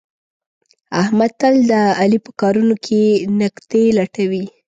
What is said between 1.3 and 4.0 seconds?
تل د علي په کارونو کې نکتې